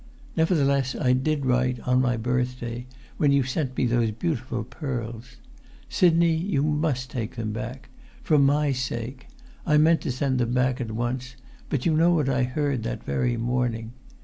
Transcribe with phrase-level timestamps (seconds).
[0.35, 5.35] Nevertheless, I did write, on my birthday, when you sent me those beautiful pearls.
[5.89, 9.27] Sidney, you must take them back—for my sake.
[9.63, 11.35] I meant to send them back at once,
[11.69, 13.93] but you know what I heard that very morning!